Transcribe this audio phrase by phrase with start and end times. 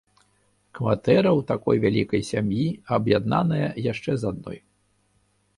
[0.77, 2.65] Кватэра ў такой вялікай сям'і
[2.97, 4.59] аб'яднаная яшчэ з адной.